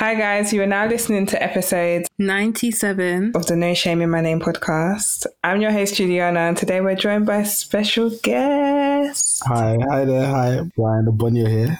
[0.00, 0.50] Hi, guys.
[0.50, 3.32] You are now listening to episode 97.
[3.34, 5.26] of the No Shame in My Name podcast.
[5.44, 9.42] I'm your host, Juliana, and today we're joined by a special guest.
[9.44, 11.78] Hi, hi there, hi, Bryan Obonyo here.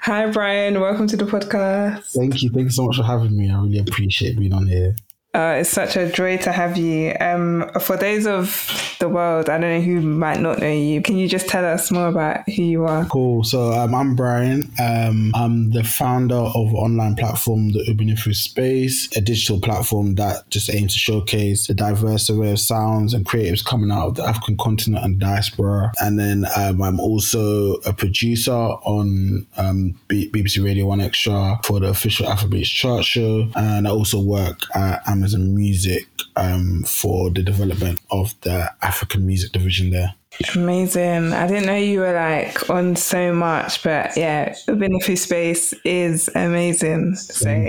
[0.00, 0.80] Hi, Bryan.
[0.80, 2.12] Welcome to the podcast.
[2.12, 3.50] Thank you, thank you so much for having me.
[3.50, 4.96] I really appreciate being on here.
[5.36, 7.14] Uh, it's such a joy to have you.
[7.20, 11.02] Um, for those of the world, I don't know who might not know you.
[11.02, 13.04] Can you just tell us more about who you are?
[13.04, 13.44] Cool.
[13.44, 14.72] So um, I'm Bryan.
[14.80, 20.72] Um, I'm the founder of online platform, the Ubunifu Space, a digital platform that just
[20.72, 24.56] aims to showcase the diverse array of sounds and creatives coming out of the African
[24.56, 25.92] continent and diaspora.
[26.00, 31.78] And then um, I'm also a producer on um, B- BBC Radio One Extra for
[31.78, 35.02] the official Afrobeats chart show, and I also work at
[35.34, 40.14] And music um, for the development of the African music division there.
[40.54, 41.32] Amazing.
[41.32, 47.14] I didn't know you were like on so much, but yeah, Ubunifu Space is amazing.
[47.16, 47.66] So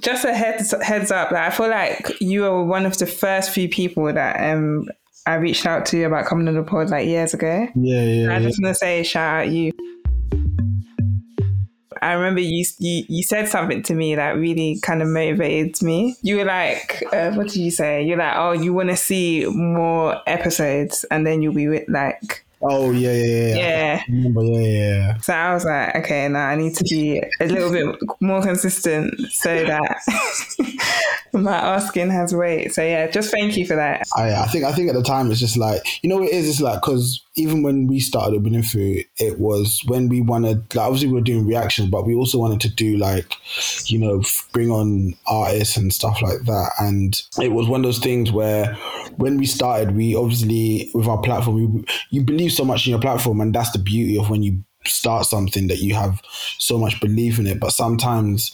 [0.00, 3.50] just a heads heads up, like, I feel like you were one of the first
[3.50, 4.88] few people that um
[5.26, 7.68] I reached out to about coming on the pod like years ago.
[7.74, 8.30] Yeah, yeah.
[8.30, 8.40] I yeah.
[8.40, 9.72] just want to say shout out you.
[12.02, 16.16] I remember you, you you said something to me that really kind of motivated me.
[16.22, 18.02] You were like, uh, what did you say?
[18.02, 22.44] You're like, oh, you want to see more episodes, and then you'll be with like,
[22.62, 23.56] Oh yeah, yeah, yeah.
[23.56, 24.02] yeah.
[24.08, 25.16] Remember, yeah, yeah.
[25.18, 29.18] So I was like, okay, now I need to be a little bit more consistent
[29.32, 29.96] so that
[31.32, 32.74] my asking has weight.
[32.74, 34.02] So yeah, just thank you for that.
[34.14, 36.34] I, I think I think at the time it's just like you know what it
[36.34, 36.50] is.
[36.50, 41.08] It's like because even when we started Ubunifu, it was when we wanted like obviously
[41.08, 43.34] we were doing reactions, but we also wanted to do like
[43.86, 46.72] you know bring on artists and stuff like that.
[46.78, 48.74] And it was one of those things where
[49.16, 53.00] when we started, we obviously with our platform, we, you believe so much in your
[53.00, 56.20] platform, and that's the beauty of when you start something that you have
[56.58, 57.60] so much belief in it.
[57.60, 58.52] But sometimes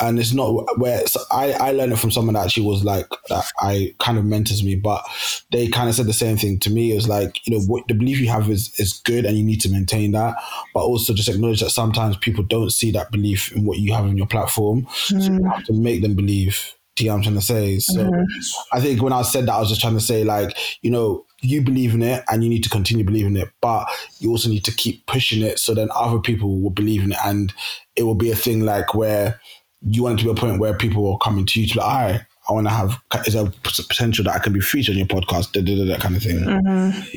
[0.00, 3.08] and it's not where so I, I learned it from someone that actually was like
[3.28, 5.04] that I kind of mentors me, but
[5.52, 6.92] they kind of said the same thing to me.
[6.92, 9.44] It was like, you know, what the belief you have is is good and you
[9.44, 10.36] need to maintain that,
[10.74, 14.06] but also just acknowledge that sometimes people don't see that belief in what you have
[14.06, 14.86] in your platform.
[14.92, 15.46] So you mm-hmm.
[15.46, 16.72] have to make them believe.
[16.96, 17.78] Do you know what I'm trying to say?
[17.78, 18.76] So mm-hmm.
[18.76, 21.26] I think when I said that, I was just trying to say, like, you know,
[21.42, 23.86] you believe in it and you need to continue believing it, but
[24.18, 27.18] you also need to keep pushing it so then other people will believe in it.
[27.24, 27.52] And
[27.96, 29.38] it will be a thing like where
[29.82, 31.80] you want it to be a point where people will come into you to be
[31.80, 34.98] like, right, I want to have, is there potential that I can be featured on
[34.98, 36.44] your podcast, da, da, da, that kind of thing.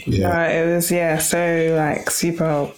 [0.07, 0.29] Yeah.
[0.29, 2.71] Uh, it was yeah, so like super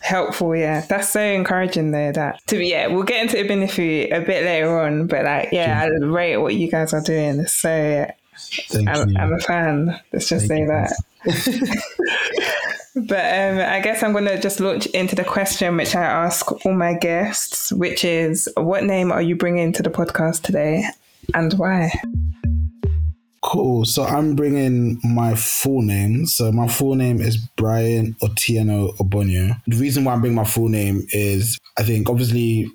[0.00, 0.56] helpful.
[0.56, 2.12] Yeah, that's so encouraging though.
[2.12, 5.82] That to be yeah, we'll get into Ubunifu a bit later on, but like yeah,
[5.82, 7.44] I rate what you guys are doing.
[7.46, 8.10] So
[8.68, 9.18] Thank I'm, you.
[9.18, 10.00] I'm a fan.
[10.12, 10.66] Let's just say you.
[10.66, 10.92] that.
[12.96, 16.64] but um, I guess I'm going to just launch into the question which I ask
[16.64, 20.84] all my guests, which is, what name are you bringing to the podcast today,
[21.34, 21.92] and why?
[23.42, 23.84] Cool.
[23.84, 26.26] So I'm bringing my full name.
[26.26, 29.60] So my full name is Bryan Otieno Obonyo.
[29.66, 32.66] The reason why I'm bringing my full name is I think obviously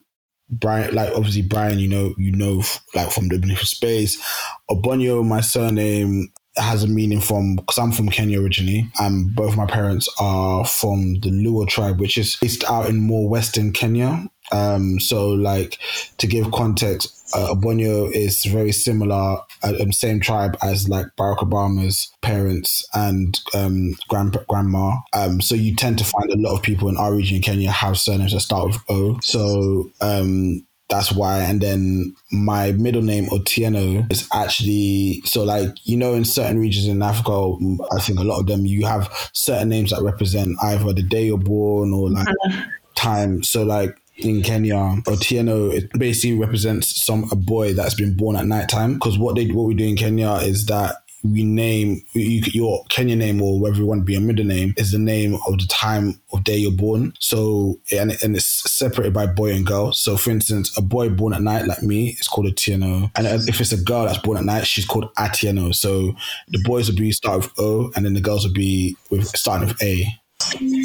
[0.49, 2.63] Bryan, like obviously Bryan, you know, you know,
[2.95, 4.21] like from the Ubunifu Space.
[4.69, 9.65] Obonyo, my surname has a meaning from because I'm from Kenya originally, and both my
[9.65, 14.27] parents are from the Luo tribe, which is based out in more western Kenya.
[14.51, 15.77] Um, so like
[16.17, 21.37] to give context, uh, Obonyo is very similar, uh, um, same tribe as like Barack
[21.37, 24.97] Obama's parents and um, grand grandma.
[25.13, 27.71] Um, so you tend to find a lot of people in our region in Kenya
[27.71, 29.19] have surnames that start with O.
[29.21, 31.39] So um, that's why.
[31.39, 36.87] And then my middle name Otieno is actually so like you know in certain regions
[36.87, 37.55] in Africa,
[37.91, 41.25] I think a lot of them you have certain names that represent either the day
[41.25, 42.63] you're born or like uh-huh.
[42.95, 43.41] time.
[43.41, 44.75] So like in Kenya,
[45.07, 48.95] Otieno it basically represents some a boy that's been born at nighttime.
[48.95, 53.15] Because what they what we do in Kenya is that we name you, your Kenya
[53.15, 55.65] name or whatever you want to be a middle name is the name of the
[55.67, 57.13] time of day you're born.
[57.19, 59.93] So and and it's separated by boy and girl.
[59.93, 63.61] So for instance, a boy born at night like me is called Otieno, and if
[63.61, 65.73] it's a girl that's born at night, she's called Atieno.
[65.73, 66.13] So
[66.49, 69.67] the boys will be start with O, and then the girls will be with starting
[69.67, 70.05] with A.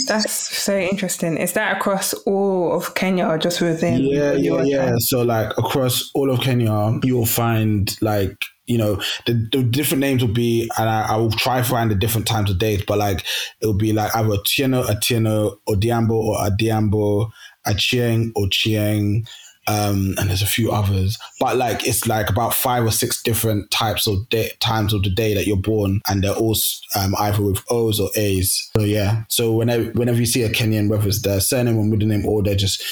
[0.06, 1.38] That's so interesting.
[1.38, 4.02] Is that across all of Kenya or just within?
[4.02, 4.84] Yeah, yeah, yeah.
[4.84, 5.00] tribe?
[5.00, 8.36] So like across all of Kenya, you'll find like
[8.66, 11.94] you know the, the different names will be, and I, I will try find the
[11.94, 13.24] different times of days, but like
[13.60, 17.30] it will be like either Tieno, Atieno, Odhiambo, or Adhiambo,
[17.66, 19.26] Achieng, or Chieng.
[19.68, 21.18] um, and there's a few others.
[21.40, 24.18] But like it's like about five or six different types of
[24.60, 26.56] times of the day that you're born, and they're all
[26.94, 28.70] um, either with O's or A's.
[28.76, 29.24] So yeah.
[29.28, 32.42] So whenever whenever you see a Kenyan, whether it's their surname or middle name, or
[32.42, 32.82] they're just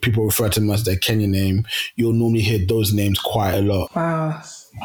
[0.00, 1.66] people refer to them as their Kenyan name,
[1.96, 3.94] you'll normally hear those names quite a lot.
[3.94, 4.42] Wow.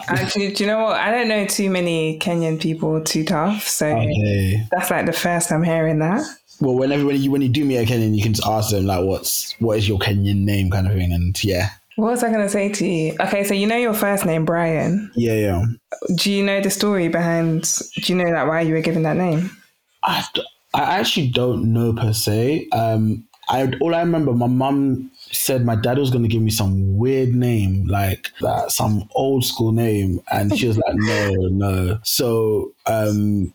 [0.07, 0.99] Actually, do you know what?
[0.99, 4.63] I don't know too many Kenyan people too tough, so Okay.
[4.71, 6.23] that's like the first I'm hearing that.
[6.59, 8.85] Well, whenever when you when you do meet a Kenyan, you can just ask them
[8.85, 12.29] like, "What's what is your Kenyan name?" kind of thing, and yeah, What was I
[12.29, 13.15] going to say to you?
[13.19, 15.11] Okay, so you know your first name, Bryan.
[15.15, 15.65] yeah, yeah.
[16.15, 17.63] Do you know the story behind?
[17.95, 19.49] Do you know that why you were given that name?
[20.03, 20.23] I
[20.73, 22.67] I actually don't know per se.
[22.71, 26.51] Um, I all I remember, my mum said my dad was going to give me
[26.51, 31.99] some weird name, like that, some old school name, and she was like, "No, no."
[32.03, 33.53] So um,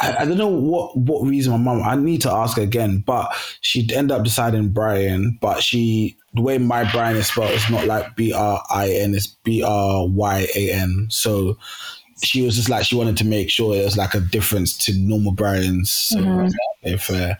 [0.00, 1.82] I, I don't know what what reason my mum.
[1.82, 5.38] I need to ask her again, but she'd end up deciding Bryan.
[5.40, 9.14] But she the way my Bryan is spelled is not like B R I N,
[9.14, 11.06] it's B R Y A N.
[11.10, 11.56] So
[12.22, 14.92] she was just like she wanted to make sure it was like a difference to
[14.98, 15.90] normal Brian's.
[15.90, 16.48] So uh,
[16.84, 17.36] So-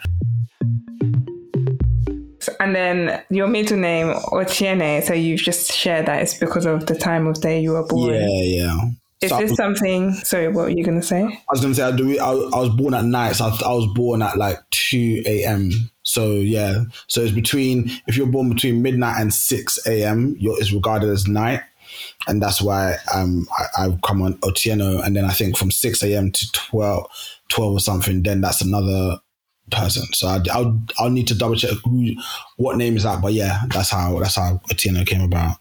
[2.61, 6.95] And then your middle name, Otieno, so you've just shared that it's because of the
[6.95, 8.15] time of day you were born.
[8.15, 8.81] yeah, yeah.
[9.23, 10.13] Is So this was- something?
[10.15, 11.23] Sorry, what were you going to say?
[11.23, 13.73] I was gonna say I, do, I, I was born at night, so I, I
[13.75, 15.71] was born at like two a.m.
[16.03, 20.37] So yeah, so it's between if you're born between midnight and six a.m.
[20.39, 21.61] You're is regarded as night,
[22.29, 26.03] and that's why um I, I've come on Otieno, and then I think from six
[26.03, 26.33] a.m.
[26.33, 27.07] to 12,
[27.51, 29.19] 12 or something, then that's another
[29.71, 30.05] person.
[30.13, 32.15] So I, I'll I'll need to double check who
[32.57, 35.57] what name is that, but yeah, that's how that's how Otieno came about.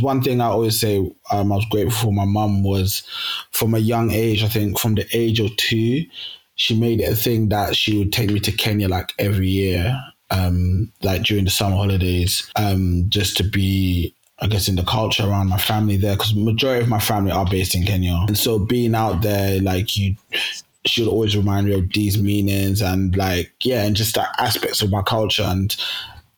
[0.00, 0.98] One thing I always say
[1.30, 3.02] um, I was grateful for my mum was
[3.50, 6.06] from a young age, I think from the age of two,
[6.54, 9.98] she made it a thing that she would take me to Kenya like every year,
[10.30, 15.24] um, like during the summer holidays, um, just to be, I guess, in the culture
[15.24, 18.24] around my family there, because majority of my family are based in Kenya.
[18.26, 20.16] And so being out there, like you,
[20.86, 24.80] she would always remind me of these meanings and like, yeah, and just that aspects
[24.80, 25.76] of my culture and,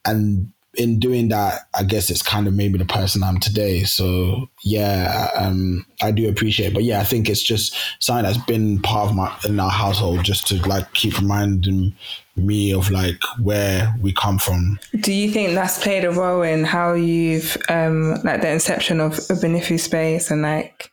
[0.04, 3.84] and in doing that, I guess it's kind of made me the person I'm today.
[3.84, 6.68] So yeah, um, I do appreciate.
[6.68, 6.74] It.
[6.74, 10.24] But yeah, I think it's just something that's been part of my in our household,
[10.24, 11.94] just to like keep reminding
[12.36, 14.78] me of like where we come from.
[15.00, 19.12] Do you think that's played a role in how you've, um, like the inception of
[19.12, 20.90] Ubunifu Space and like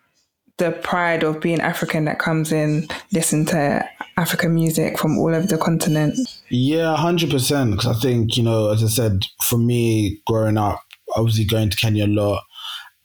[0.58, 3.88] the pride of being African that comes in, listen to
[4.18, 6.20] African music from all over the continent?
[6.50, 7.72] Yeah, hundred percent.
[7.72, 10.82] Because I think you know, as I said, for me growing up,
[11.16, 12.44] obviously going to Kenya a lot,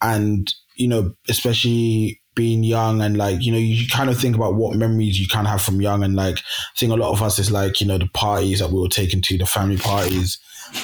[0.01, 4.55] and you know, especially being young and like you know, you kind of think about
[4.55, 7.23] what memories you kind of have from young, and like I think a lot of
[7.23, 10.39] us is like you know the parties that we were taken to, the family parties,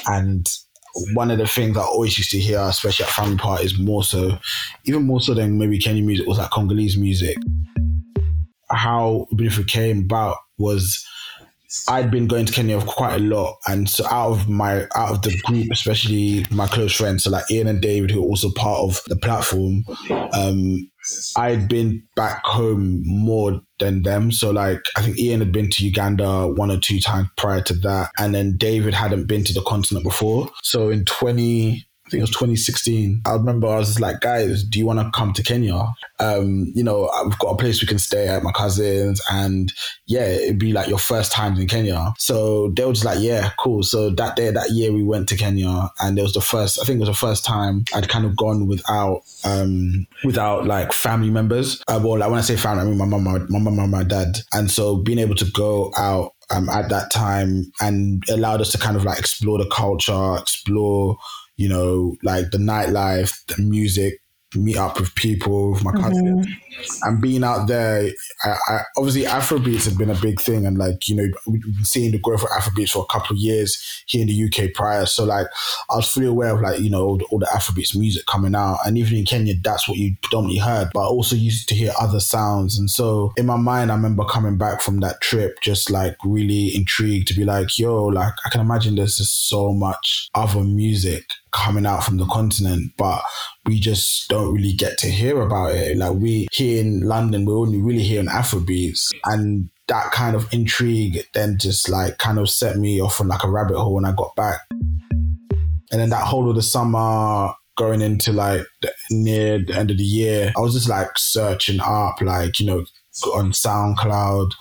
[0.06, 0.48] and
[1.14, 4.38] one of the things I always used to hear, especially at family parties, more so,
[4.84, 7.36] even more so than maybe Kenyan music, was like Congolese music.
[8.70, 11.04] How Ubunifu came about was
[11.88, 15.22] I'd been going to Kenya quite a lot, and so out of my out of
[15.22, 18.80] the group, especially my close friends, so like Ian and David, who are also part
[18.80, 19.84] of the platform,
[20.32, 20.90] um,
[21.36, 24.32] I'd been back home more than them.
[24.32, 27.74] So like I think Ian had been to Uganda one or two times prior to
[27.74, 30.50] that, and then David hadn't been to the continent before.
[30.62, 31.86] So in twenty.
[32.10, 33.22] I think it was 2016.
[33.24, 35.94] I remember I was like, guys, do you want to come to Kenya?
[36.18, 39.72] Um, you know, I've got a place we can stay at my cousins, and
[40.06, 42.12] yeah, it'd be like your first time in Kenya.
[42.18, 43.84] So they were just like, yeah, cool.
[43.84, 46.80] So that day, that year, we went to Kenya, and it was the first.
[46.80, 50.92] I think it was the first time I'd kind of gone without, um, without like
[50.92, 51.80] family members.
[51.86, 54.02] Uh, well, like when I say family, I mean my mum, my, my mum, my
[54.02, 54.40] dad.
[54.52, 58.78] And so being able to go out um, at that time and allowed us to
[58.78, 61.16] kind of like explore the culture, explore,
[61.60, 64.22] you know, like the nightlife, the music,
[64.56, 67.08] meet up with people, with my cousins, mm-hmm.
[67.08, 68.10] and being out there.
[68.42, 71.84] I, I, obviously, Afrobeats had been a big thing, and like you know, we've been
[71.84, 75.04] seeing the growth of Afrobeats for a couple of years here in the UK prior.
[75.06, 75.46] So like,
[75.90, 78.54] I was fully aware of like you know all the, all the Afrobeats music coming
[78.54, 80.88] out, and even in Kenya, that's what you predominantly heard.
[80.94, 84.24] But I also used to hear other sounds, and so in my mind, I remember
[84.24, 88.48] coming back from that trip, just like really intrigued to be like, yo, like I
[88.48, 93.22] can imagine there's just so much other music coming out from the continent, but
[93.66, 95.96] we just don't really get to hear about it.
[95.96, 101.20] Like we here in London, we're only really hearing Afrobeats and that kind of intrigue
[101.34, 104.12] then just like kind of set me off on like a rabbit hole when I
[104.12, 104.60] got back.
[104.70, 109.98] And then that whole of the summer going into like the, near the end of
[109.98, 112.84] the year, I was just like searching up like, you know,
[113.34, 114.52] on SoundCloud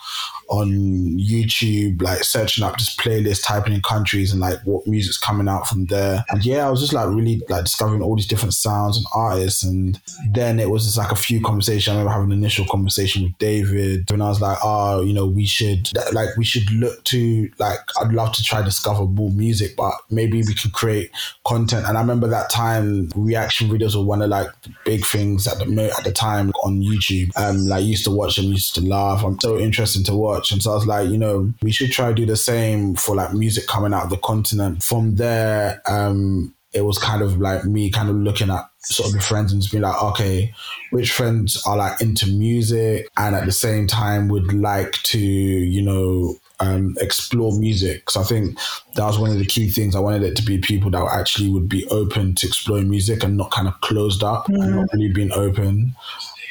[0.50, 0.70] on
[1.18, 5.68] YouTube, like searching up just playlists, typing in countries and like what music's coming out
[5.68, 6.24] from there.
[6.29, 9.63] And yeah, I was just like really like discovering all these different sounds and artists.
[9.63, 10.00] And
[10.32, 11.88] then it was just like a few conversations.
[11.89, 15.27] I remember having an initial conversation with David and I was like, oh, you know,
[15.27, 19.75] we should like we should look to like I'd love to try discover more music,
[19.75, 21.12] but maybe we could create
[21.46, 21.88] content.
[21.88, 24.50] And I remember that time reaction videos were one of like
[24.86, 27.32] big things at the at the time on YouTube.
[27.36, 29.24] Um, like used to watch them, used to laugh.
[29.24, 32.10] I'm so interested to watch, and so I was like, you know, we should try
[32.10, 34.84] to do the same for like music coming out of the continent.
[34.84, 39.15] From there, um, it was kind of like me kind of looking at sort of
[39.15, 40.53] the friends and just being like, okay,
[40.91, 45.81] which friends are like into music and at the same time would like to, you
[45.81, 48.10] know, um, explore music.
[48.10, 48.58] So I think
[48.96, 49.96] that was one of the key things.
[49.96, 53.38] I wanted it to be people that actually would be open to exploring music and
[53.38, 54.62] not kind of closed up mm.
[54.62, 55.96] and not really being open.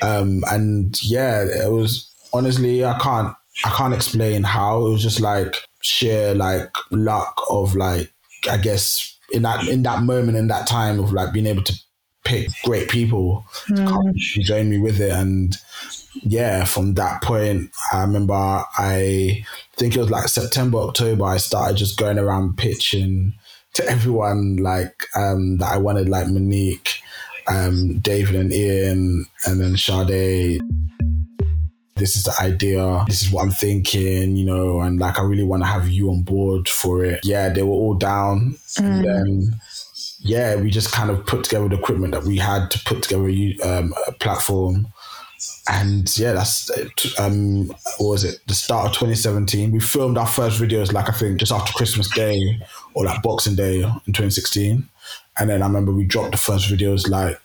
[0.02, 3.34] Um, and yeah, it was honestly, I can't,
[3.64, 8.12] I can't explain how it was just like sheer like luck of like,
[8.50, 11.74] I guess in that, in that moment, in that time of like being able to
[12.24, 13.76] pick great people mm.
[13.76, 14.12] to come
[14.44, 15.10] join me with it.
[15.10, 15.56] And
[16.22, 19.44] yeah, from that point, I remember I
[19.76, 23.34] think it was like September, October, I started just going around pitching
[23.74, 27.00] to everyone like um, that I wanted, like Monique,
[27.46, 30.60] um, David and Ian, and then Sade.
[31.98, 33.04] This is the idea.
[33.06, 36.10] This is what I'm thinking, you know, and like I really want to have you
[36.10, 37.20] on board for it.
[37.24, 38.56] Yeah, they were all down.
[38.78, 38.84] Mm.
[38.84, 39.60] And then
[40.20, 43.28] yeah, we just kind of put together the equipment that we had to put together
[43.64, 44.88] um, a platform.
[45.68, 46.70] And yeah, that's
[47.20, 48.40] um, what was it?
[48.46, 49.70] The start of 2017.
[49.70, 52.60] We filmed our first videos, like I think, just after Christmas Day
[52.94, 54.88] or like Boxing Day in 2016.
[55.38, 57.40] And then I remember we dropped the first videos like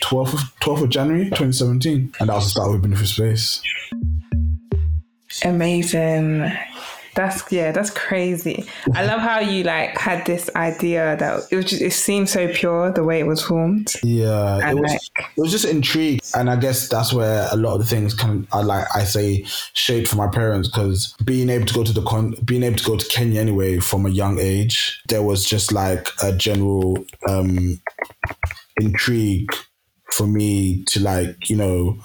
[0.00, 2.14] 12th of, 12th of January 2017.
[2.20, 3.62] And that was the start of Ubunifu Space.
[5.44, 6.52] Amazing.
[7.18, 8.64] That's yeah, that's crazy.
[8.94, 12.46] I love how you like had this idea that it was just it seemed so
[12.46, 13.92] pure the way it was formed.
[14.04, 17.56] Yeah, and it was like, it was just intrigue, and I guess that's where a
[17.56, 21.48] lot of the things kind of like I say shaped for my parents because being
[21.48, 24.10] able to go to the con, being able to go to Kenya anyway from a
[24.10, 27.80] young age, there was just like a general um
[28.80, 29.50] intrigue
[30.10, 31.98] for me to like you know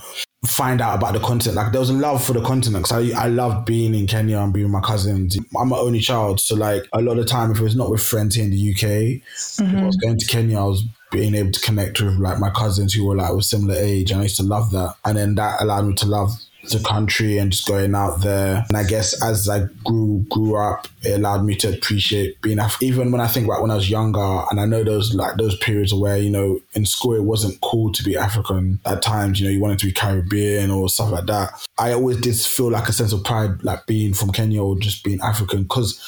[0.46, 1.56] find out about the continent.
[1.56, 4.40] Like there was a love for the continent because I, I loved being in Kenya
[4.40, 5.38] and being with my cousins.
[5.58, 6.40] I'm my only child.
[6.42, 8.72] So like a lot of time, if it was not with friends here in the
[8.72, 9.78] UK, mm-hmm.
[9.78, 12.94] I was going to Kenya, I was being able to connect with like my cousins
[12.94, 14.12] who were like with similar age.
[14.12, 14.96] And I used to love that.
[15.06, 16.32] And then that allowed me to love
[16.70, 18.66] the country and just going out there.
[18.68, 22.88] And I guess as I grew grew up, it allowed me to appreciate being African.
[22.88, 25.58] Even when I think about when I was younger, and I know those like those
[25.58, 28.80] periods where you know in school it wasn't cool to be African.
[28.86, 31.52] At times, you know, you wanted to be Caribbean or stuff like that.
[31.78, 35.04] I always did feel like a sense of pride, like being from Kenya or just
[35.04, 36.00] being African, because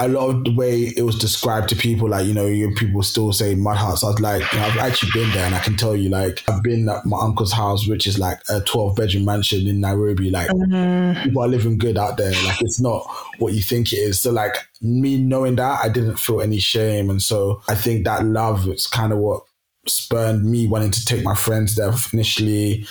[0.00, 3.32] a lot of the way it was described to people, like, you know, people still
[3.32, 4.04] say mud huts.
[4.04, 6.44] I was like, you know, I've actually been there and I can tell you, like,
[6.48, 10.30] I've been at my uncle's house, which is like a 12 bedroom mansion in Nairobi.
[10.30, 11.24] Like, mm-hmm.
[11.24, 12.30] people are living good out there.
[12.44, 13.04] Like, it's not
[13.38, 14.20] what you think it is.
[14.20, 17.10] So, like, me knowing that, I didn't feel any shame.
[17.10, 19.42] And so I think that love is kind of what
[19.86, 22.86] spurned me wanting to take my friends there initially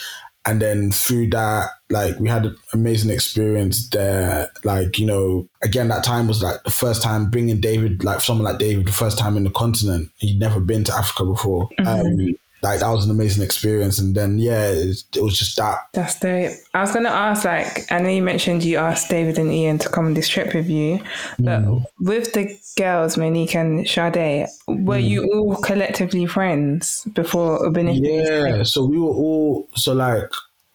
[0.47, 4.49] and then through that like we had an amazing experience there.
[4.63, 8.45] Like you know again that time was like the first time bringing david like someone
[8.45, 10.09] like david the first time in the continent.
[10.17, 11.69] He'd never been to africa before.
[11.79, 11.87] Mm-hmm.
[11.87, 15.77] um, like that was an amazing experience and then yeah it, it, was just that
[15.93, 19.51] that's dope i was gonna ask like i know you mentioned you asked david and
[19.51, 20.99] ian to come on this trip with you
[21.39, 21.85] but mm.
[21.99, 25.07] with the girls monique and Sade, were mm.
[25.07, 30.29] you all collectively friends before yeah so we were all so like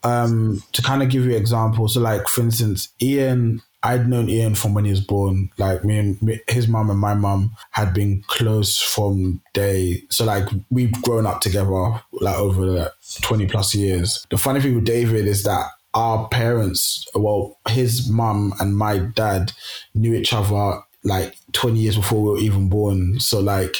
[0.04, 4.28] um to kind of give you an example so like for instance ian I'd known
[4.28, 5.50] Ian from when he was born.
[5.58, 10.04] Like me and me, his mum and my mum had been close from day.
[10.10, 14.24] So like we've grown up together like over like, 20 plus years.
[14.30, 19.52] The funny thing with David is that our parents, well, his mum and my dad
[19.94, 23.18] knew each other like 20 years before we were even born.
[23.20, 23.76] So like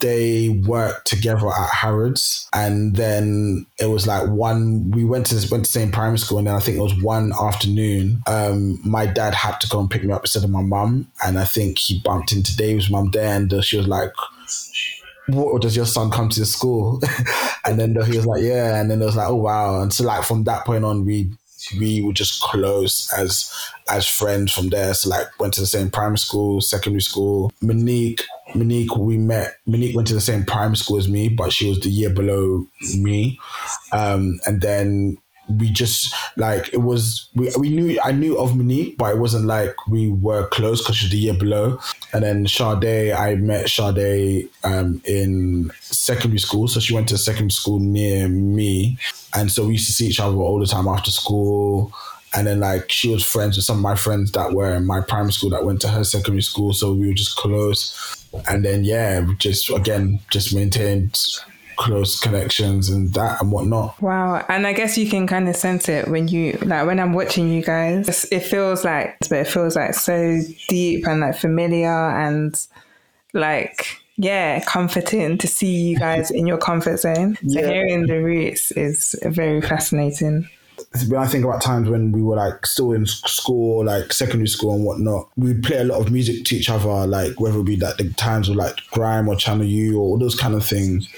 [0.00, 4.90] they worked together at Harrods, and then it was like one.
[4.90, 7.00] We went to went to the same primary school, and then I think it was
[7.02, 8.22] one afternoon.
[8.26, 11.38] Um, my dad had to go and pick me up instead of my mum, and
[11.38, 14.12] I think he bumped into Dave's mum there, and she was like,
[15.28, 17.00] "What does your son come to the school?"
[17.64, 20.04] and then he was like, "Yeah," and then it was like, "Oh wow!" And so
[20.04, 21.30] like from that point on, we
[21.78, 23.52] we were just close as
[23.88, 24.94] as friends from there.
[24.94, 27.52] So like went to the same primary school, secondary school.
[27.60, 28.22] Monique
[28.54, 29.56] Monique, we met.
[29.66, 32.66] Monique went to the same primary school as me, but she was the year below
[32.96, 33.38] me.
[33.92, 38.96] Um, and then we just like it was we, we knew I knew of Monique,
[38.96, 41.78] but it wasn't like we were close because she's the year below.
[42.12, 47.50] And then Sade, I met Sade um, in secondary school, so she went to secondary
[47.50, 48.98] school near me,
[49.34, 51.92] and so we used to see each other all the time after school.
[52.34, 55.02] And then like she was friends with some of my friends that were in my
[55.02, 58.26] primary school that went to her secondary school, so we were just close.
[58.48, 61.18] And then yeah, just again just maintained
[61.76, 64.00] close connections and that and whatnot.
[64.00, 64.44] Wow.
[64.48, 67.48] And I guess you can kind of sense it when you, like, when I'm watching
[67.50, 72.54] you guys, it feels like, but it feels like so deep and like familiar and
[73.32, 77.36] like, yeah, comforting to see you guys in your comfort zone.
[77.48, 77.72] So Yeah.
[77.72, 80.48] hearing the roots is very fascinating.
[81.08, 84.74] When I think about times when we were like still in school, like secondary school
[84.74, 87.76] and whatnot, we'd play a lot of music to each other, like whether it be
[87.76, 91.08] like the times of like Grime or Channel U or all those kind of things.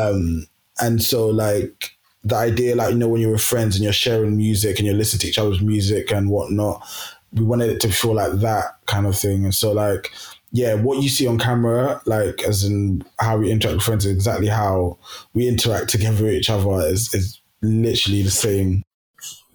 [0.00, 0.46] Um,
[0.80, 4.36] and so like the idea, like, you know, when you're with friends and you're sharing
[4.36, 6.86] music and you're listening to each other's music and whatnot,
[7.32, 9.44] we wanted it to feel like that kind of thing.
[9.44, 10.12] And so like,
[10.52, 14.12] yeah, what you see on camera, like as in how we interact with friends, is
[14.12, 14.98] exactly how
[15.32, 18.82] we interact together with each other is, is literally the same.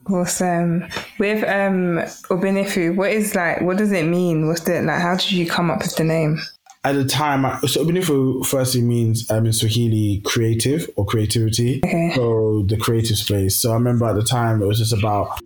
[0.08, 0.88] Awesome.
[1.20, 4.48] With um Ubunifu, what is like what does it mean?
[4.48, 6.40] What's the like how did you come up with the name?
[6.86, 11.82] at the time, so Ubunifu firstly means um, in Swahili creative or creativity.
[11.84, 12.12] Okay.
[12.14, 13.58] So the creative space.
[13.58, 15.40] So I remember at the time it was just about.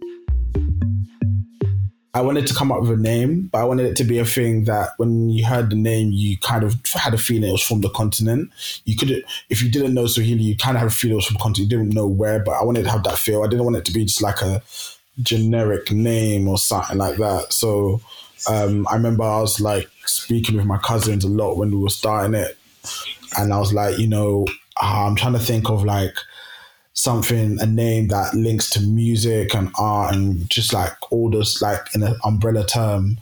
[2.14, 4.26] I wanted to come up with a name, but I wanted it to be a
[4.26, 7.62] thing that when you heard the name, you kind of had a feeling it was
[7.62, 8.50] from the continent.
[8.86, 11.26] You could, if you didn't know Swahili, you kind of have a feeling it was
[11.26, 11.72] from the continent.
[11.72, 13.44] You didn't know where, but I wanted to have that feel.
[13.44, 14.64] I didn't want it to be just like a
[15.22, 17.54] generic name or something like that.
[17.54, 18.02] So
[18.48, 21.90] um, I remember I was like speaking with my cousins a lot when we were
[21.90, 22.58] starting it,
[23.38, 24.48] and I was like, you know,
[24.82, 26.16] I'm trying to think of like
[26.94, 31.94] something, a name that links to music and art and just like all those like
[31.94, 33.18] in an umbrella term.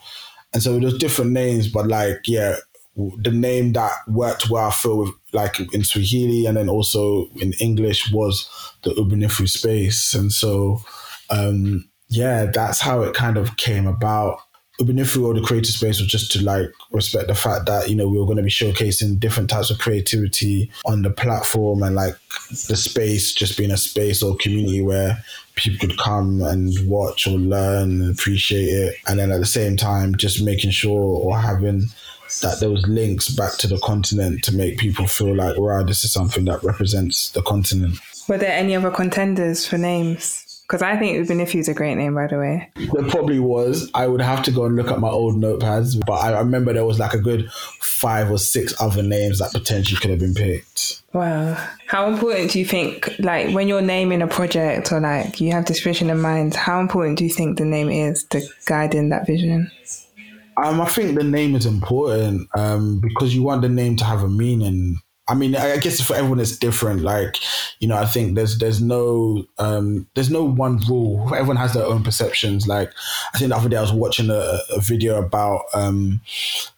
[0.54, 2.56] And so there's different names, but like yeah,
[2.96, 8.12] the name that worked well feel with like in Swahili and then also in English
[8.12, 8.50] was
[8.84, 10.14] the Ubunifu space.
[10.14, 10.82] And so
[11.30, 14.40] um yeah, that's how it kind of came about.
[14.80, 18.08] Ubunifu or the creative space was just to like respect the fact that, you know,
[18.08, 22.16] we were going to be showcasing different types of creativity on the platform and like
[22.68, 25.24] the space just being a space or community where
[25.56, 28.96] people could come and watch or learn and appreciate it.
[29.08, 31.88] And then at the same time, just making sure or having
[32.42, 36.12] that those links back to the continent to make people feel like, wow, this is
[36.12, 37.98] something that represents the continent.
[38.28, 40.47] Were there any other contenders for names?
[40.68, 42.70] Because I think Ubunifu is a great name, by the way.
[42.76, 43.90] It probably was.
[43.94, 46.84] I would have to go and look at my old notepads, but I remember there
[46.84, 47.50] was like a good
[47.80, 51.02] five or six other names that potentially could have been picked.
[51.14, 51.54] Wow.
[51.86, 55.66] How important do you think, like, when you're naming a project or like you have
[55.68, 59.26] this vision in mind, how important do you think the name is to guiding that
[59.26, 59.72] vision?
[60.58, 64.22] Um, I think the name is important um, because you want the name to have
[64.22, 65.00] a meaning.
[65.30, 67.02] I mean, I guess for everyone it's different.
[67.02, 67.38] Like,
[67.80, 71.22] you know, I think there's there's no um, there's no one rule.
[71.34, 72.68] Everyone has their own perceptions.
[72.68, 72.92] Like,
[73.34, 76.22] I think the other day I was watching a, a video about um,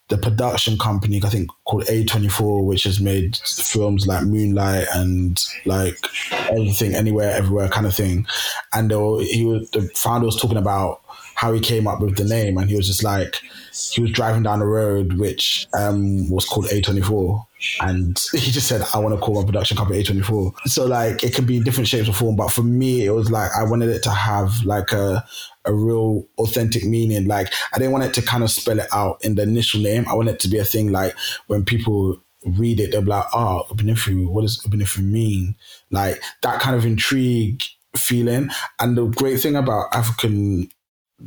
[0.08, 5.98] the production company I think called A24, which has made films like Moonlight and like
[6.32, 8.26] everything, anywhere, everywhere kind of thing.
[8.74, 11.02] And were, he was the founder was talking about
[11.36, 14.44] how he came up with the name, and he was just like he was driving
[14.44, 17.46] down a road which um, was called A24.
[17.82, 20.68] And he just said, I want to call my production company A24.
[20.68, 22.36] So, like, it could be different shapes or form.
[22.36, 25.26] But for me, it was like, I wanted it to have like a,
[25.66, 27.28] a real authentic meaning.
[27.28, 30.06] Like, I didn't want it to kind of spell it out in the initial name.
[30.08, 31.16] I want it to be a thing like
[31.48, 35.56] when people read it, they'll be like, ah, oh, Ubunifu, what does Ubunifu mean?
[35.92, 37.62] Like, that kind of intrigue
[37.96, 38.50] feeling.
[38.80, 40.70] And the great thing about African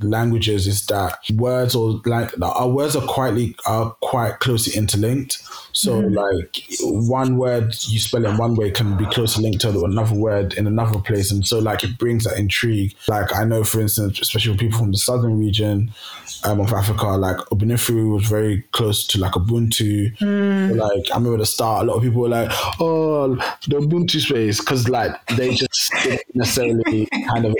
[0.01, 5.43] languages is that words or like our words are quietly are quite closely interlinked.
[5.73, 10.15] So like one word you spell it one way can be closely linked to another
[10.15, 12.95] word in another place, and so like it brings that intrigue.
[13.09, 15.93] Like I know, for instance, especially with people from the southern region
[16.45, 20.13] um, of Africa, like Ubunifu was very close to like Ubuntu.
[20.77, 22.51] Like I remember the start, a lot of people were like,
[22.81, 23.35] "Oh,
[23.69, 27.57] the Ubuntu space," because like they just didn't necessarily kind of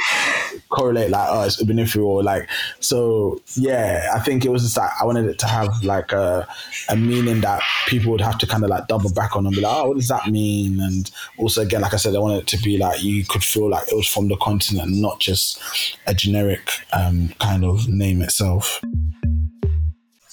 [0.73, 2.49] correlate like oh it's Ubuntu or like
[2.81, 6.49] so yeah I think it was just like I wanted it to have like a,
[6.89, 9.61] a meaning that people would have to kind of like double back on and be
[9.61, 10.81] like oh what does that mean?
[10.81, 13.69] And also again like I said I wanted it to be like you could feel
[13.69, 15.61] like it was from the continent not just
[16.07, 18.81] a generic um, kind of name itself.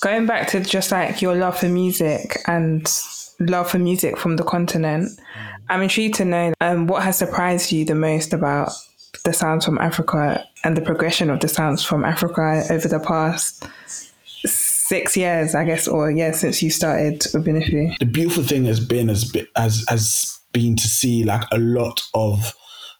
[0.01, 2.89] Going back to just like your love for music and
[3.39, 5.19] love for music from the continent,
[5.67, 8.71] I'm intrigued to know um, what has surprised you the most about
[9.23, 13.67] the sounds from Africa and the progression of the sounds from Africa over the past
[14.45, 17.97] six years, I guess, or yeah, since you started Ubunifu.
[17.99, 22.53] The beautiful thing has been as has, has been to see like a lot of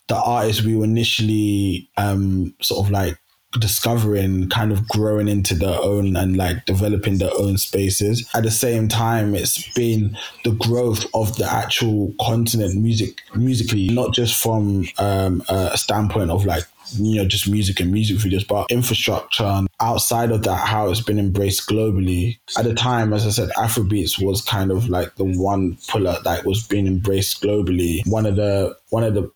[0.07, 3.17] the artists we were initially um, sort of like
[3.53, 8.29] discovering kind of growing into their own and like developing their own spaces.
[8.35, 14.13] At the same time it's been the growth of the actual continent music musically not
[14.13, 16.63] just from um, a standpoint of like
[16.97, 21.01] you know just music and music videos but infrastructure and outside of that how it's
[21.01, 22.37] been embraced globally.
[22.57, 26.45] At the time as i said afrobeats was kind of like the one pillar that
[26.45, 28.05] was being embraced globally.
[28.07, 29.31] One of the one of the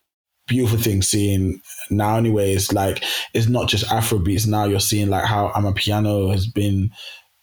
[0.48, 2.54] beautiful thing seeing now anyway.
[2.54, 3.04] Is like
[3.34, 6.92] it's not just afrobeats now you're seeing like how amapiano has been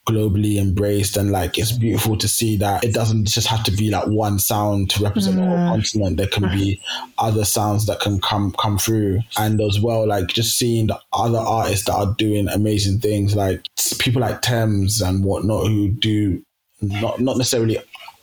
[0.09, 3.91] globally embraced and like it's beautiful to see that it doesn't just have to be
[3.91, 5.69] like one sound to represent a whole mm.
[5.71, 6.17] continent.
[6.17, 6.81] There can be
[7.19, 9.21] other sounds that can come come through.
[9.39, 13.67] And as well like just seeing the other artists that are doing amazing things like
[13.99, 16.43] people like Tems and whatnot who do
[16.81, 17.79] not not necessarily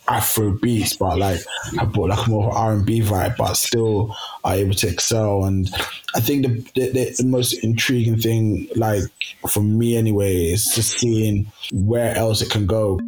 [0.08, 1.40] Afro beats, but like
[1.80, 5.46] I brought like more R and B vibe, but still are able to excel.
[5.46, 5.70] And
[6.16, 9.04] I think the, the the most intriguing thing, like
[9.50, 13.00] for me anyway, is just seeing where else it can go.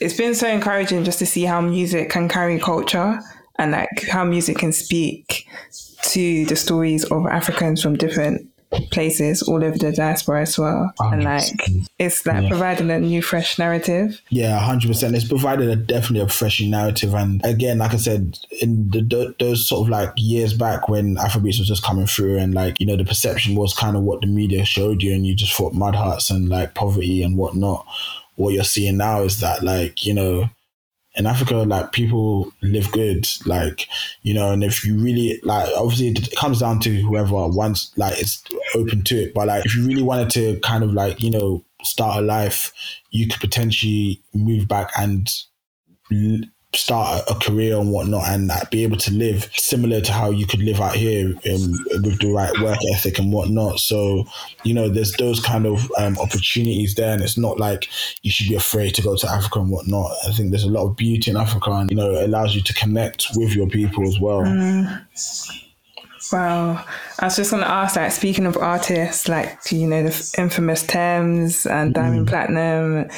[0.00, 3.20] It's been so encouraging just to see how music can carry culture
[3.58, 5.48] and like how music can speak
[6.02, 8.48] to the stories of Africans from different
[8.90, 10.92] places all over the diaspora as well.
[11.00, 11.44] And like
[11.98, 12.48] it's like Yeah.
[12.48, 14.20] providing a new fresh narrative.
[14.28, 15.16] Yeah, hundred percent.
[15.16, 19.34] It's provided a definitely a fresh narrative, and again, like I said, in the, th
[19.38, 22.86] those sort of like years back when Afrobeats was just coming through, and like you
[22.86, 25.72] know the perception was kind of what the media showed you, and you just thought
[25.74, 27.86] mud huts and like poverty and whatnot.
[28.36, 30.48] What you're seeing now is that like you know
[31.18, 33.88] in Africa, like people live good, like
[34.22, 38.18] you know, and if you really like, obviously it comes down to whoever wants, like
[38.18, 38.42] it's
[38.74, 39.34] open to it.
[39.34, 42.72] But like, if you really wanted to kind of like you know start a life,
[43.10, 45.28] you could potentially move back and
[46.74, 50.46] start a, career and whatnot, and like, be able to live similar to how you
[50.46, 53.78] could live out here um, with the right work ethic and whatnot.
[53.80, 54.24] So
[54.64, 57.88] you know, there's those kind of um, opportunities there, and it's not like
[58.22, 60.10] you should be afraid to go to Africa and whatnot.
[60.26, 62.62] I think there's a lot of beauty in Africa, and you know, it allows you
[62.62, 64.42] to connect with your people as well.
[66.32, 66.84] Wow.
[67.20, 70.86] I was just going to ask, like, speaking of artists, like, you know, the infamous
[70.86, 73.10] Tems and Diamond Platnumz,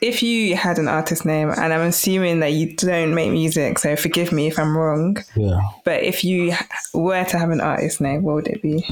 [0.00, 3.96] if you had an artist name, and I'm assuming that you don't make music, so
[3.96, 5.60] forgive me if I'm wrong, Yeah.
[5.84, 6.52] but if you
[6.94, 8.84] were to have an artist name, what would it be?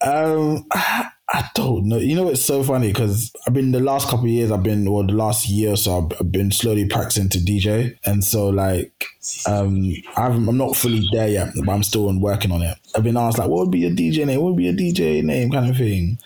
[0.00, 1.08] Um, I
[1.54, 1.96] don't know.
[1.96, 4.50] You know, it's so funny because I've been the last couple years.
[4.50, 8.22] I've been, or the last year so, I've, I've been slowly practicing to DJ, and
[8.22, 9.04] so like,
[9.46, 12.76] um, I I'm not fully there yet, but I'm still working on it.
[12.94, 14.40] I've been asked like, what would be your DJ name?
[14.40, 16.18] What would be your DJ name, kind of thing,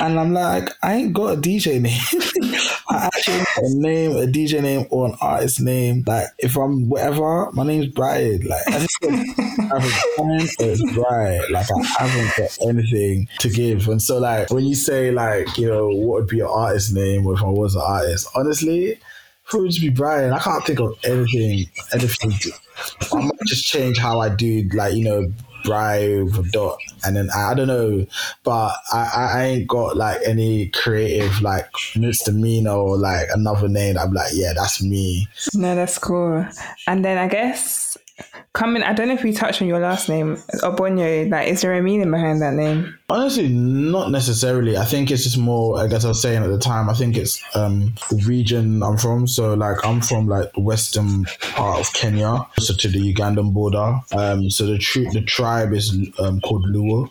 [0.00, 2.62] and I'm like, I ain't got a DJ name.
[2.96, 6.04] I actually a name, a DJ name, or an artist name.
[6.06, 8.42] Like, if I'm whatever, my name's Bryan.
[8.46, 11.52] Like, I just got I have Bryan.
[11.52, 15.68] Like, I haven't got anything to give, and so like when you say like, you
[15.68, 18.28] know, what would be your artist name if I was an artist?
[18.34, 18.98] Honestly,
[19.50, 20.32] Who would be Bryan.
[20.32, 22.32] I can't think of anything, anything.
[23.12, 25.32] I might just change how I do, like you know,
[25.66, 28.06] With dot, and then I, I don't know,
[28.44, 33.98] but I, I, I ain't got like any creative like misdemeanor or like another name.
[33.98, 35.28] I'm like, yeah, that's me.
[35.54, 36.46] No, that's cool.
[36.86, 37.85] And then I guess
[38.56, 41.30] coming, I don't know if we touched on your last name, Obonyo.
[41.30, 42.98] Like, is there a meaning behind that name?
[43.10, 44.76] Honestly, not necessarily.
[44.76, 45.78] I think it's just more.
[45.78, 46.88] I guess I was saying at the time.
[46.88, 49.26] I think it's um region I'm from.
[49.26, 54.00] So like I'm from like the western part of Kenya, so to the Ugandan border.
[54.12, 57.10] Um, so the tri- the tribe is um, called Luo,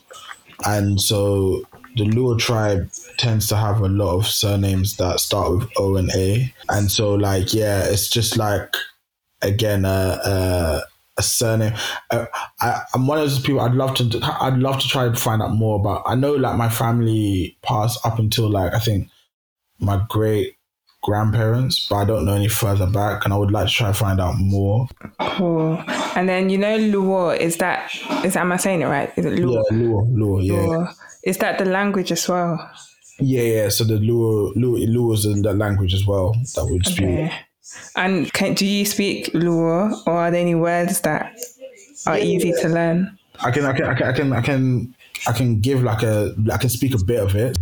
[0.66, 1.62] and so
[1.96, 6.10] the Luo tribe tends to have a lot of surnames that start with O and
[6.16, 8.76] A, and so like yeah, it's just like
[9.44, 10.82] again a.
[11.18, 11.74] a surname.
[12.12, 12.26] Uh,
[12.62, 13.62] I, I'm one of those people.
[13.62, 14.20] I'd love to.
[14.42, 16.04] I'd love to try to find out more about.
[16.06, 19.10] I know, like my family passed up until like I think
[19.80, 20.58] my great
[21.02, 23.94] grandparents, but I don't know any further back, and I would like to try to
[23.94, 24.88] find out more.
[25.20, 25.82] Cool.
[26.16, 29.12] And then you know Luo, is that is that, am I saying it right?
[29.16, 29.64] Is it Luo?
[29.72, 30.94] Yeah, Luo, Luo, yeah, Luo?
[31.24, 32.60] Is that the language as well?
[33.20, 33.70] yeah, yeah.
[33.70, 37.32] So the Luo, Luo, Luo is in that language as well that we speak.
[37.96, 41.34] And can, do you speak Luo, or are there any words that
[42.06, 43.18] are easy to learn?
[43.40, 44.96] I can, I can, I can, I can, I can,
[45.28, 47.58] I can give like a, I can speak a bit of it.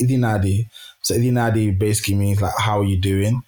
[0.00, 0.68] Idinadi.
[1.06, 3.44] So Idinadi basically means like, how are you doing?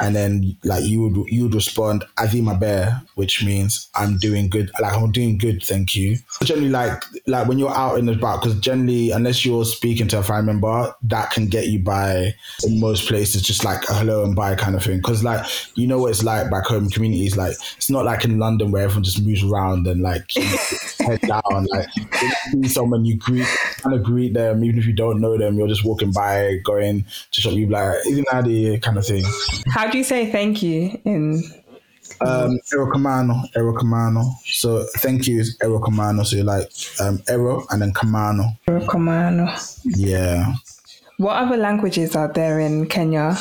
[0.00, 4.70] and then like you would you would respond Adima Bear, which means I'm doing good.
[4.80, 6.16] Like I'm doing good, thank you.
[6.42, 10.18] Generally, like like when you're out in the about, because generally, unless you're speaking to
[10.18, 14.24] a family member, that can get you by in most places, just like a hello
[14.24, 14.98] and bye kind of thing.
[14.98, 15.46] Because like
[15.76, 17.36] you know what it's like back home communities.
[17.36, 20.30] Like it's not like in London where everyone just moves around and like
[20.98, 21.66] head down.
[21.70, 23.46] Like you see someone, you greet
[23.78, 25.56] kind of greet them, even if you don't know them.
[25.56, 27.52] You're just walking by, going to shop.
[27.52, 29.24] You like even that kind of thing.
[29.68, 31.42] How do you say thank you in?
[32.20, 34.34] Um, Ero Kamano, Erokamano, Erokamano.
[34.44, 36.24] So thank you is Erokamano.
[36.24, 38.56] So you're like um, Ero and then Kamano.
[38.68, 39.80] Erokamano.
[39.84, 40.54] Yeah.
[41.16, 43.36] What other languages are there in Kenya?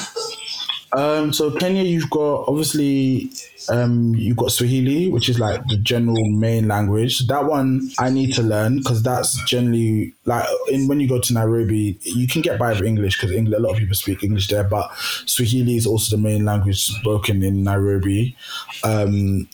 [0.94, 3.32] Um, so Kenya, you've got obviously
[3.70, 7.28] um, you've got Swahili, which is like the general main language.
[7.28, 11.34] That one I need to learn because that's generally like in when you go to
[11.34, 14.64] Nairobi, you can get by with English because a lot of people speak English there,
[14.64, 14.92] but
[15.26, 18.36] Swahili is also the main language spoken in Nairobi.
[18.84, 19.48] Um,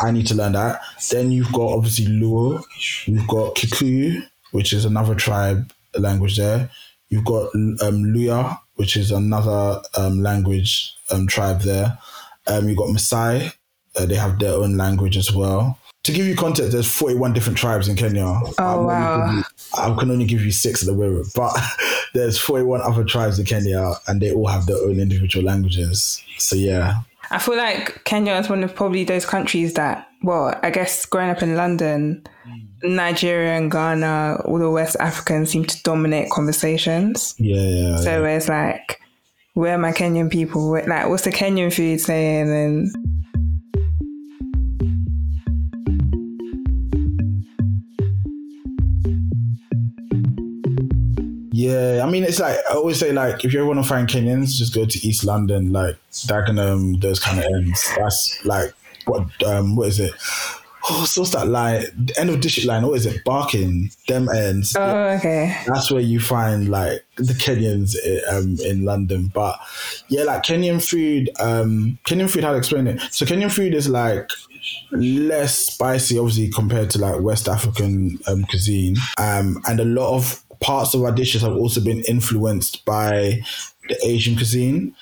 [0.00, 0.80] I need to learn that.
[1.10, 2.62] Then you've got obviously Luo,
[3.06, 4.22] you've got Kikuyu,
[4.52, 6.70] which is another tribe language there.
[7.08, 11.98] You've got um, Luhya, which is another um, language um, tribe there.
[12.48, 13.52] Um, you've got Maasai,
[13.96, 15.78] uh, they have their own language as well.
[16.04, 18.40] To give you context, there's 41 different tribes in Kenya.
[18.58, 19.32] Oh, wow.
[19.32, 19.42] You,
[19.76, 21.52] I can only give you six at the moment, but
[22.14, 26.22] there's 41 other tribes in Kenya and they all have their own individual languages.
[26.38, 27.00] So, yeah.
[27.30, 31.30] I feel like Kenya is one of probably those countries that, well, I guess growing
[31.30, 32.24] up in London,
[32.84, 37.34] Nigeria and Ghana, all the West Africans seem to dominate conversations.
[37.38, 37.96] Yeah, yeah.
[37.96, 38.36] So yeah.
[38.36, 39.00] it's like,
[39.56, 40.70] where are my Kenyan people?
[40.70, 42.50] Like, what's the Kenyan food saying?
[42.50, 42.94] And
[51.52, 54.06] Yeah, I mean, it's like I always say, like if you ever want to find
[54.06, 57.90] Kenyans, just go to East London, like Dagenham, those kind of ends.
[57.96, 58.74] That's like
[59.06, 60.12] what um what is it?
[60.88, 61.84] Oh, so what's that line?
[61.96, 62.86] The end of district line.
[62.86, 63.24] What is it?
[63.24, 63.90] Barking.
[64.08, 64.76] Them ends.
[64.78, 65.60] oh, okay.
[65.66, 67.96] That's where you find like the Kenyans
[68.32, 69.30] um, in London.
[69.34, 69.58] But
[70.08, 71.30] yeah, like Kenyan food.
[71.40, 72.44] Um, Kenyan food.
[72.44, 73.00] How to explain it?
[73.10, 74.30] So Kenyan food is like
[74.92, 78.96] less spicy, obviously, compared to like West African um, cuisine.
[79.18, 83.40] Um, and a lot of parts of our dishes have also been influenced by
[83.88, 84.94] the Asian cuisine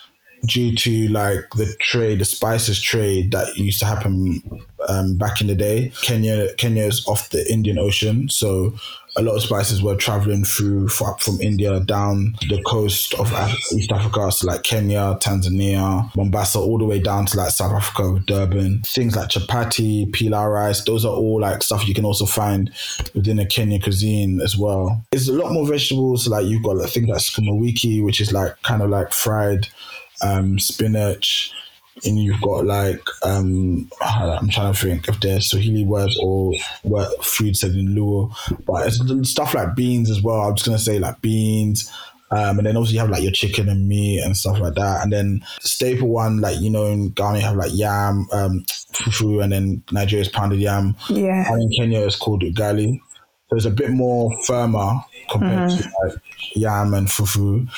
[0.47, 4.43] due to like the trade, the spices trade that used to happen
[4.89, 5.93] um, back in the day.
[6.03, 8.75] Kenya, Kenya is off the Indian Ocean, so
[9.17, 13.33] a lot of spices were traveling through from India down the coast of
[13.73, 18.21] East Africa, so like Kenya, Tanzania, Mombasa, all the way down to like South Africa,
[18.27, 18.83] Durban.
[18.87, 22.73] Things like chapati, pilau rice, those are all like stuff you can also find
[23.15, 25.05] within the Kenyan cuisine as well.
[25.13, 28.33] It's a lot more vegetables, like you've got like things like sukuma wiki, which is
[28.33, 29.69] like kind of like fried
[30.23, 31.53] um, spinach,
[32.05, 37.25] and you've got like um, I'm trying to think if there's Swahili words or what
[37.25, 38.35] food said in Luo,
[38.67, 40.43] but it's stuff like beans as well.
[40.43, 41.91] I'm just gonna say like beans.
[42.31, 45.05] Um, and then also you have like your chicken and meat and stuff like that.
[45.05, 49.41] And then staple one, like, you know, in Ghana you have like yam, um, fufu,
[49.41, 50.97] and then Nigeria's pounded yam.
[51.09, 51.45] Yeah.
[51.53, 52.99] And in Kenya it's called ugali.
[53.57, 55.83] It's a bit more firmer compared mm-hmm.
[55.83, 56.23] to like
[56.55, 57.69] yam and fufu.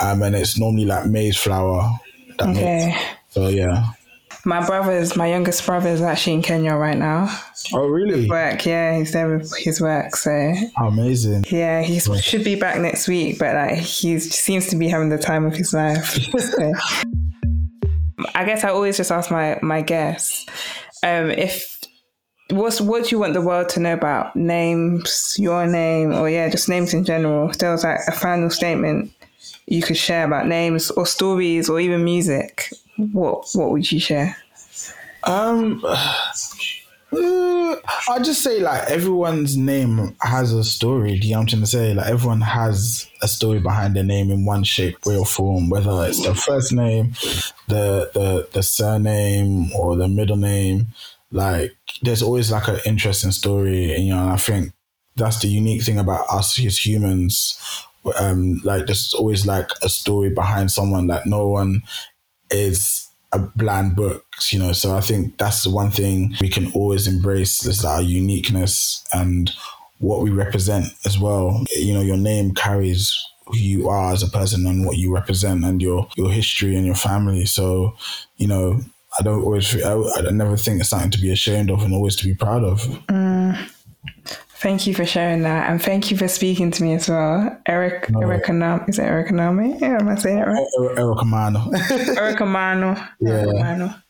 [0.00, 1.98] Um, and it's normally like maize flour.
[2.40, 2.86] Okay.
[2.88, 3.92] makes, so yeah.
[4.44, 7.36] My brother's, my youngest brother is actually in Kenya right now.
[7.72, 8.28] Oh really?
[8.28, 10.14] Work, yeah, he's there with his work.
[10.14, 11.46] So Amazing.
[11.50, 15.18] yeah, he should be back next week, but like he seems to be having the
[15.18, 16.18] time of his life.
[16.38, 16.72] So,
[18.34, 20.46] I guess I always just ask my my guests
[21.02, 21.75] um, if
[22.50, 26.48] what's what do you want the world to know about names, your name, or yeah,
[26.48, 27.50] just names in general.
[27.50, 29.12] If there was like a final statement
[29.66, 34.36] you could share about names or stories or even music, what what would you share?
[35.24, 37.76] Um, uh,
[38.08, 41.18] I'll just say like everyone's name has a story.
[41.18, 41.94] Do you know what I'm trying to say?
[41.94, 45.68] Like everyone has a story behind their name in one shape, way, or form.
[45.68, 47.12] Whether it's the first name,
[47.68, 50.88] the the the surname, or the middle name.
[51.30, 54.72] Like there's always like an interesting story, and you know, and I think
[55.16, 57.58] that's the unique thing about us as humans.
[58.20, 61.08] Um, like there's always like a story behind someone.
[61.08, 61.82] Like no one
[62.50, 64.72] is a bland book, you know.
[64.72, 69.50] So I think that's the one thing we can always embrace is our uniqueness and
[69.98, 71.64] what we represent as well.
[71.74, 75.64] You know, your name carries who you are as a person and what you represent
[75.64, 77.46] and your your history and your family.
[77.46, 77.96] So,
[78.36, 78.80] you know,
[79.18, 82.16] I don't always I, I never think it's something to be ashamed of and always
[82.16, 82.80] to be proud of.
[83.08, 83.70] Mm.
[84.58, 88.08] Thank you for sharing that, and thank you for speaking to me as well, Eric.
[88.10, 88.20] No.
[88.20, 89.78] Eric Anam, is it Eric Anami?
[89.78, 90.66] Yeah, am I saying it right?
[90.80, 91.72] Er, er, Eric Amano.
[92.16, 93.08] Eric Amano.
[93.20, 93.44] Yeah.
[93.44, 94.02] Amano.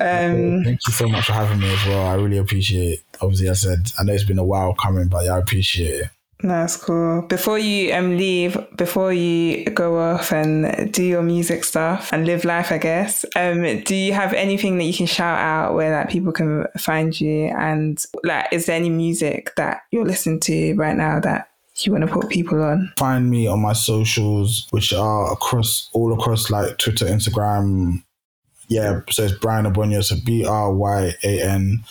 [0.00, 2.06] Um, Thank you so much for having me as well.
[2.06, 3.00] I really appreciate it.
[3.20, 6.10] Obviously, I said I know it's been a while coming, but yeah, I appreciate it.
[6.40, 7.22] That's cool.
[7.22, 12.44] Before you um leave, before you go off and do your music stuff and live
[12.44, 13.24] life, I guess.
[13.34, 17.18] Um, do you have anything that you can shout out where like people can find
[17.20, 17.46] you?
[17.46, 22.06] And like, is there any music that you're listening to right now that you want
[22.06, 22.92] to put people on?
[22.96, 28.04] Find me on my socials, which are across all across like Twitter, Instagram.
[28.68, 30.04] Yeah, so it's Bryan Obonyo.
[30.04, 31.82] So B R Y A N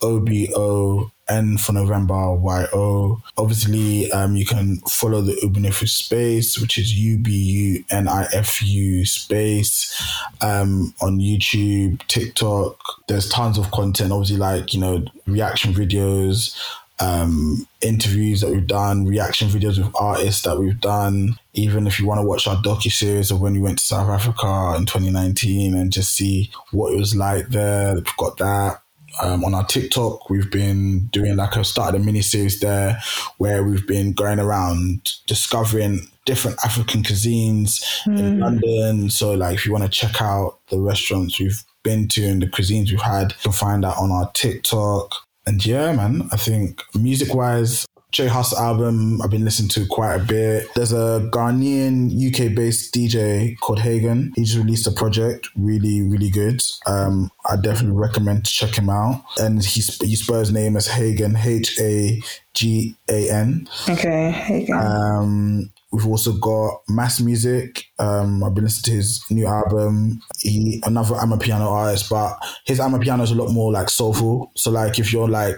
[0.00, 3.22] O B O N for November, Y O.
[3.38, 8.26] Obviously, um, you can follow the Ubunifu space, which is U B U N I
[8.32, 10.02] F U space,
[10.40, 12.76] um, on YouTube, TikTok.
[13.08, 16.56] There's tons of content, obviously, like, you know, reaction videos,
[17.00, 21.38] um, interviews that we've done, reaction videos with artists that we've done.
[21.54, 24.08] Even if you want to watch our docu series of when we went to South
[24.08, 28.82] Africa in 2019 and just see what it was like there, we've got that.
[29.22, 33.00] Um, on our TikTok, we've been doing like a started a mini series there
[33.38, 38.18] where we've been going around discovering different African cuisines mm.
[38.18, 38.42] in hmm.
[38.42, 39.10] London.
[39.10, 42.46] So, like, if you want to check out the restaurants we've been to and the
[42.46, 45.14] cuisines we've had, you can find that on our TikTok.
[45.46, 50.16] And yeah, man, I think music wise, J Hus album I've been listening to quite
[50.16, 50.66] a bit.
[50.74, 54.32] There's a Ghanaian UK based DJ called Hagan.
[54.36, 56.60] He just released a project, really, really good.
[56.86, 59.22] Um, I definitely recommend to check him out.
[59.38, 62.20] And he he spells his name as Hagan, H A
[62.54, 63.68] G A N.
[63.88, 64.78] Okay, Hagan.
[64.78, 67.82] Um, We've also got Mas Musiq.
[67.98, 70.22] Um, I've been listening to his new album.
[70.38, 74.52] He another amapiano artist, but his amapiano is a lot more like soulful.
[74.56, 75.56] So like if you're like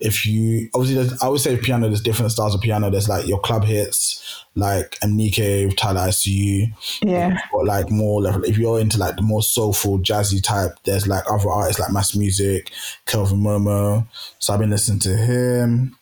[0.00, 2.90] if you obviously I would say piano there's different styles of piano.
[2.90, 6.72] There's like your club hits, like Mnike, Tyler ICU.
[7.02, 7.38] Yeah.
[7.52, 11.24] But like more level if you're into like the more soulful, jazzy type, there's like
[11.30, 12.68] other artists like Mas Musiq,
[13.06, 14.06] Kelvin Momo.
[14.38, 15.96] So I've been listening to him.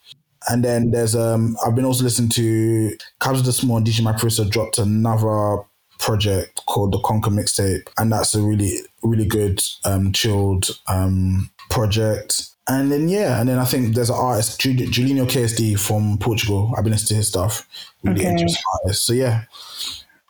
[0.48, 4.78] And then there's um I've been also listening to De Small and DJ Maphorisa dropped
[4.78, 5.62] another
[6.02, 12.48] project called the Conquer Mixtape, and that's a really really good um chilled um project.
[12.68, 16.72] And then yeah, and then I think there's an artist, Julinho KSD from Portugal.
[16.76, 17.68] I've been listening to his stuff.
[18.04, 18.30] Really okay.
[18.30, 19.04] interesting artist.
[19.04, 19.44] So yeah.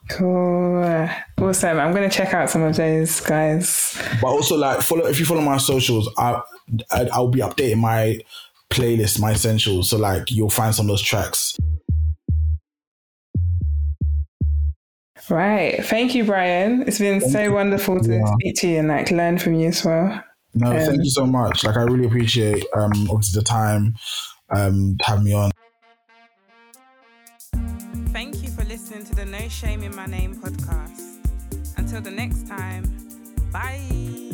[0.09, 1.09] Cool.
[1.39, 1.79] Awesome.
[1.79, 4.01] I'm gonna check out some of those guys.
[4.21, 6.41] But also like follow if you follow my socials, I,
[6.91, 8.21] I I'll be updating my
[8.71, 9.91] playlist, my essentials.
[9.91, 11.59] So like you'll find some of those tracks.
[15.29, 15.85] Right.
[15.85, 16.83] Thank you, Bryan.
[16.87, 17.53] It's been thank so you.
[17.53, 18.25] wonderful to yeah.
[18.35, 20.23] speak to you and like learn from you as well.
[20.55, 21.65] No, um, thank you so much.
[21.65, 23.95] Like I really appreciate um obviously the time
[24.55, 25.51] um to have me on.
[28.13, 31.19] Thank you for listening to the No Shame in My Name podcast.
[31.79, 32.85] Until the next time,
[33.51, 34.32] bye.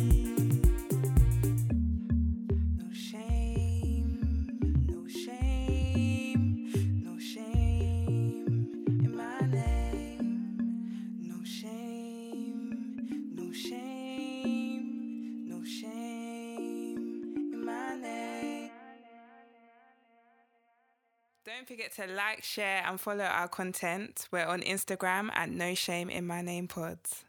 [21.59, 24.29] Don't forget to like, share, and follow our content.
[24.31, 27.25] We're on Instagram at No Shame in My Name Pods.